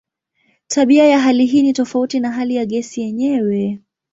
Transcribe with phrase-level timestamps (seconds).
[0.67, 3.81] Tabia ya hali hii ni tofauti na hali ya gesi yenyewe.